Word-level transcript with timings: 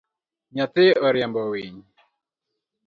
Nyathi 0.55 0.85
oriembo 1.05 1.41
winy 1.51 1.79